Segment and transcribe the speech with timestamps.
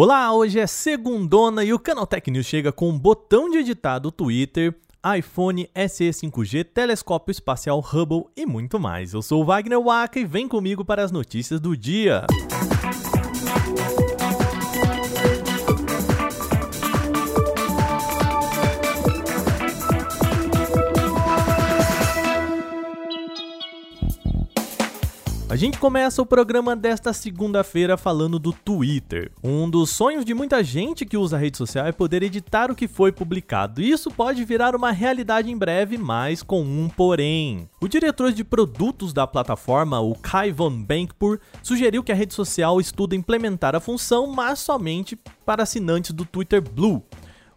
[0.00, 4.12] Olá, hoje é segundona e o Canaltech News chega com um botão de editar do
[4.12, 4.72] Twitter,
[5.18, 9.12] iPhone SE 5G, telescópio espacial Hubble e muito mais.
[9.12, 12.24] Eu sou o Wagner Waka e vem comigo para as notícias do dia.
[12.30, 13.07] A
[25.58, 29.32] gente começa o programa desta segunda-feira falando do Twitter.
[29.42, 32.76] Um dos sonhos de muita gente que usa a rede social é poder editar o
[32.76, 33.82] que foi publicado.
[33.82, 37.68] Isso pode virar uma realidade em breve, mas com um porém.
[37.80, 42.80] O diretor de produtos da plataforma, o Kai von Bankpur, sugeriu que a rede social
[42.80, 47.02] estude implementar a função, mas somente para assinantes do Twitter Blue.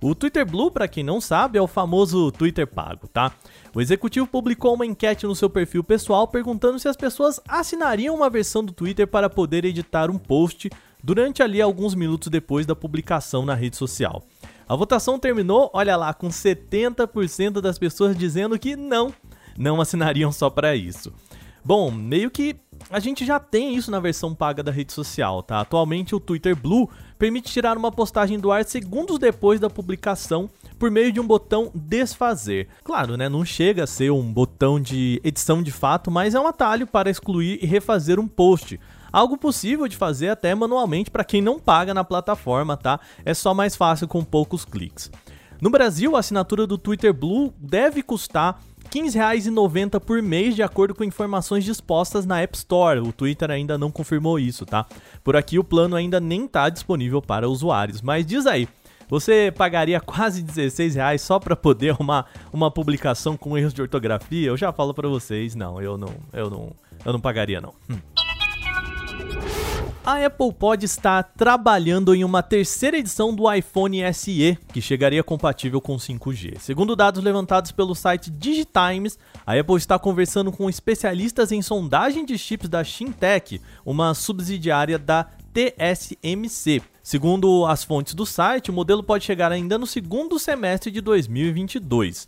[0.04, 3.32] O Twitter Blue, para quem não sabe, é o famoso Twitter pago, tá?
[3.72, 8.28] O executivo publicou uma enquete no seu perfil pessoal perguntando se as pessoas assinariam uma
[8.28, 10.72] versão do Twitter para poder editar um post
[11.04, 14.24] durante ali alguns minutos depois da publicação na rede social.
[14.68, 19.14] A votação terminou, olha lá, com 70% das pessoas dizendo que não,
[19.56, 21.14] não assinariam só para isso.
[21.64, 22.56] Bom, meio que
[22.90, 25.60] a gente já tem isso na versão paga da rede social, tá?
[25.60, 30.90] Atualmente o Twitter Blue permite tirar uma postagem do ar segundos depois da publicação por
[30.90, 32.68] meio de um botão desfazer.
[32.84, 36.48] Claro, né, não chega a ser um botão de edição de fato, mas é um
[36.48, 38.80] atalho para excluir e refazer um post.
[39.12, 43.00] Algo possível de fazer até manualmente para quem não paga na plataforma, tá?
[43.26, 45.12] É só mais fácil com poucos cliques.
[45.62, 48.60] No Brasil, a assinatura do Twitter Blue deve custar
[48.92, 53.00] 15,90 por mês, de acordo com informações dispostas na App Store.
[53.00, 54.86] O Twitter ainda não confirmou isso, tá?
[55.24, 58.02] Por aqui o plano ainda nem está disponível para usuários.
[58.02, 58.68] Mas diz aí,
[59.08, 64.50] você pagaria quase 16 reais só para poder arrumar uma publicação com erros de ortografia?
[64.50, 66.72] Eu já falo para vocês, não, eu não, eu não,
[67.06, 67.74] eu não pagaria não.
[67.90, 67.98] Hum.
[70.04, 75.80] A Apple pode estar trabalhando em uma terceira edição do iPhone SE, que chegaria compatível
[75.80, 76.58] com 5G.
[76.58, 82.36] Segundo dados levantados pelo site Digitimes, a Apple está conversando com especialistas em sondagem de
[82.36, 86.82] chips da Shintech, uma subsidiária da TSMC.
[87.04, 92.28] Segundo as fontes do site, o modelo pode chegar ainda no segundo semestre de 2022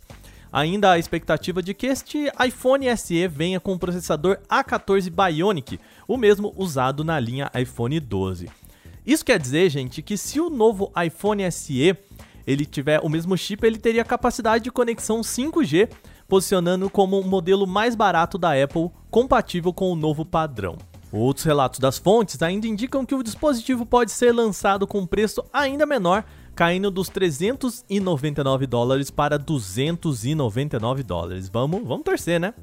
[0.54, 6.16] ainda a expectativa de que este iPhone SE venha com o processador A14 Bionic, o
[6.16, 8.48] mesmo usado na linha iPhone 12.
[9.04, 11.96] Isso quer dizer, gente, que se o novo iPhone SE
[12.46, 15.90] ele tiver o mesmo chip, ele teria capacidade de conexão 5G,
[16.28, 20.78] posicionando como o modelo mais barato da Apple, compatível com o novo padrão.
[21.10, 25.84] Outros relatos das fontes ainda indicam que o dispositivo pode ser lançado com preço ainda
[25.84, 31.48] menor, caindo dos 399 dólares para 299 dólares.
[31.48, 32.54] Vamos, vamos torcer, né?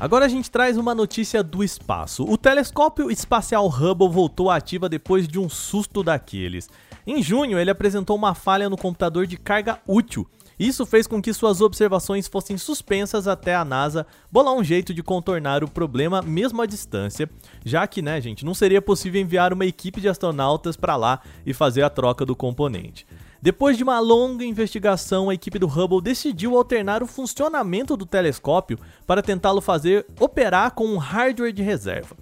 [0.00, 2.24] Agora a gente traz uma notícia do espaço.
[2.24, 6.68] O telescópio espacial Hubble voltou ativa depois de um susto daqueles.
[7.06, 10.28] Em junho, ele apresentou uma falha no computador de carga útil
[10.66, 15.02] isso fez com que suas observações fossem suspensas até a NASA bolar um jeito de
[15.02, 17.28] contornar o problema mesmo à distância,
[17.64, 21.52] já que, né, gente, não seria possível enviar uma equipe de astronautas para lá e
[21.52, 23.06] fazer a troca do componente.
[23.40, 28.78] Depois de uma longa investigação, a equipe do Hubble decidiu alternar o funcionamento do telescópio
[29.04, 32.14] para tentá-lo fazer operar com um hardware de reserva.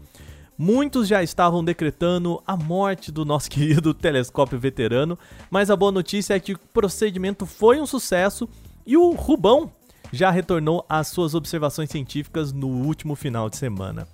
[0.63, 5.19] Muitos já estavam decretando a morte do nosso querido telescópio veterano,
[5.51, 8.47] mas a boa notícia é que o procedimento foi um sucesso
[8.87, 9.73] e o Rubão
[10.13, 14.07] já retornou às suas observações científicas no último final de semana.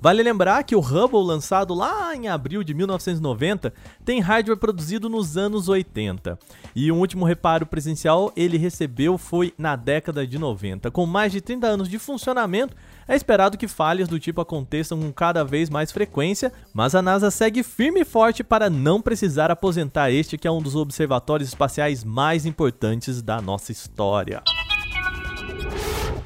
[0.00, 3.72] Vale lembrar que o Hubble, lançado lá em abril de 1990,
[4.04, 6.38] tem hardware produzido nos anos 80.
[6.74, 10.88] E um último reparo presencial ele recebeu foi na década de 90.
[10.92, 12.76] Com mais de 30 anos de funcionamento,
[13.08, 17.28] é esperado que falhas do tipo aconteçam com cada vez mais frequência, mas a NASA
[17.28, 22.04] segue firme e forte para não precisar aposentar este que é um dos observatórios espaciais
[22.04, 24.42] mais importantes da nossa história.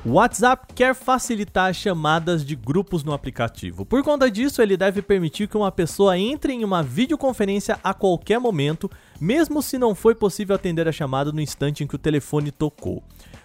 [0.04, 3.86] O WhatsApp quer facilitar chamadas de grupos no aplicativo.
[3.86, 8.41] Por conta disso, ele deve permitir que uma pessoa entre em uma videoconferência a qualquer
[8.41, 8.91] momento,
[9.21, 13.00] mesmo se não foi possível atender a chamada no instante em que o telefone tocou.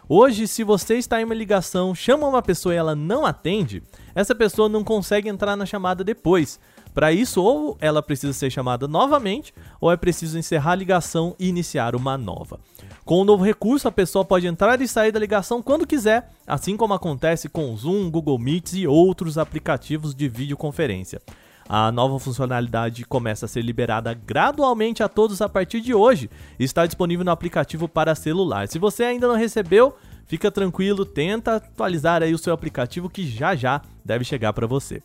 [0.09, 3.83] Hoje, se você está em uma ligação, chama uma pessoa e ela não atende,
[4.15, 6.61] essa pessoa não consegue entrar na chamada depois.
[6.93, 11.49] Para isso, ou ela precisa ser chamada novamente, ou é preciso encerrar a ligação e
[11.49, 12.57] iniciar uma nova.
[13.03, 16.77] Com o novo recurso, a pessoa pode entrar e sair da ligação quando quiser, assim
[16.77, 21.21] como acontece com Zoom, Google Meets e outros aplicativos de videoconferência.
[21.69, 26.63] A nova funcionalidade começa a ser liberada gradualmente a todos a partir de hoje e
[26.63, 28.69] está disponível no aplicativo para celular.
[28.69, 29.93] Se você ainda não recebeu,
[30.25, 35.01] fica tranquilo, tenta atualizar aí o seu aplicativo que já já deve chegar para você.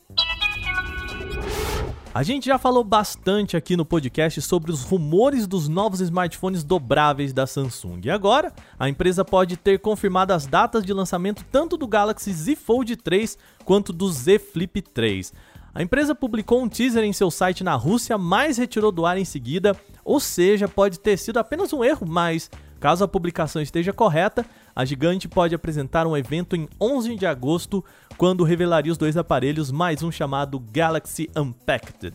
[2.15, 7.33] A gente já falou bastante aqui no podcast sobre os rumores dos novos smartphones dobráveis
[7.33, 8.03] da Samsung.
[8.05, 12.55] E agora, a empresa pode ter confirmado as datas de lançamento tanto do Galaxy Z
[12.55, 15.33] Fold 3 quanto do Z Flip 3.
[15.75, 19.25] A empresa publicou um teaser em seu site na Rússia, mas retirou do ar em
[19.25, 19.75] seguida,
[20.05, 24.45] ou seja, pode ter sido apenas um erro, mas caso a publicação esteja correta,
[24.77, 27.83] a gigante pode apresentar um evento em 11 de agosto,
[28.19, 32.13] quando revelaria os dois aparelhos, mais um chamado Galaxy Unpacked.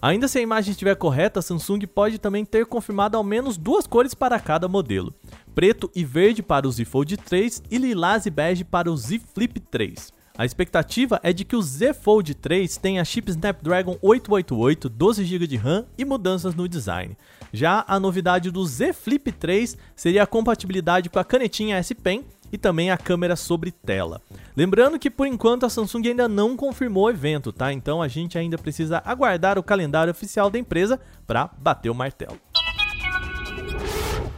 [0.00, 3.86] Ainda se a imagem estiver correta, a Samsung pode também ter confirmado ao menos duas
[3.86, 5.12] cores para cada modelo:
[5.54, 9.20] preto e verde para o Z Fold 3 e lilás e bege para o Z
[9.34, 10.19] Flip 3.
[10.40, 15.46] A expectativa é de que o Z Fold 3 tenha chip Snapdragon 888, 12 GB
[15.46, 17.14] de RAM e mudanças no design.
[17.52, 22.24] Já a novidade do Z Flip 3 seria a compatibilidade com a canetinha S Pen
[22.50, 24.22] e também a câmera sobre tela.
[24.56, 27.70] Lembrando que por enquanto a Samsung ainda não confirmou o evento, tá?
[27.70, 32.38] Então a gente ainda precisa aguardar o calendário oficial da empresa para bater o martelo.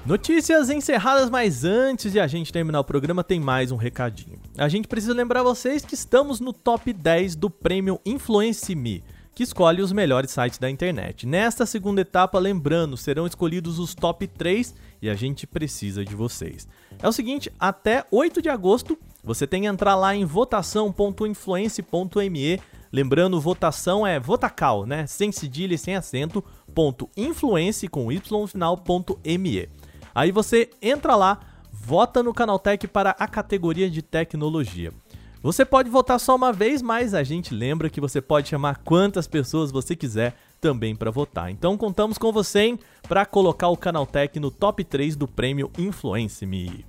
[0.05, 4.37] Notícias encerradas, mas antes de a gente terminar o programa, tem mais um recadinho.
[4.59, 9.45] A gente precisa lembrar vocês que estamos no top 10 do prêmio Influence Me, que
[9.45, 11.25] escolhe os melhores sites da internet.
[11.25, 16.67] Nesta segunda etapa, lembrando, serão escolhidos os top 3 e a gente precisa de vocês.
[17.01, 22.61] É o seguinte, até 8 de agosto, você tem que entrar lá em votação.influence.me.
[22.93, 25.07] Lembrando, votação é votacal, né?
[25.07, 26.43] Sem cedilha e sem acento,
[26.75, 29.69] ponto influence com y final, ponto me.
[30.15, 31.41] Aí você entra lá,
[31.73, 34.93] vota no Canaltech para a categoria de tecnologia.
[35.43, 39.27] Você pode votar só uma vez, mas a gente lembra que você pode chamar quantas
[39.27, 41.51] pessoas você quiser também para votar.
[41.51, 42.79] Então contamos com você
[43.09, 46.87] para colocar o Canaltech no top 3 do prêmio Influence Me.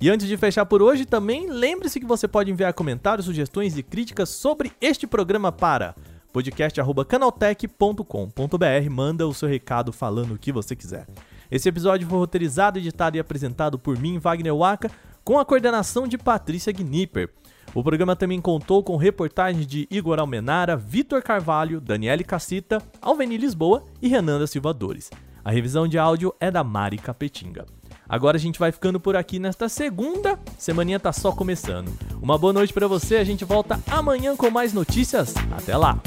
[0.00, 3.82] E antes de fechar por hoje, também lembre-se que você pode enviar comentários, sugestões e
[3.82, 5.96] críticas sobre este programa para
[6.32, 8.90] podcast@canaltech.com.br.
[8.90, 11.06] Manda o seu recado falando o que você quiser.
[11.52, 14.90] Esse episódio foi roteirizado, editado e apresentado por mim, Wagner Waka,
[15.22, 17.28] com a coordenação de Patrícia Gnipper.
[17.74, 23.84] O programa também contou com reportagens de Igor Almenara, Vitor Carvalho, Daniele Cassita, Alveni Lisboa
[24.00, 25.10] e Renanda Silva Dores.
[25.44, 27.66] A revisão de áudio é da Mari Capetinga.
[28.08, 31.92] Agora a gente vai ficando por aqui nesta segunda, semaninha tá só começando.
[32.22, 35.34] Uma boa noite para você, a gente volta amanhã com mais notícias.
[35.54, 36.00] Até lá.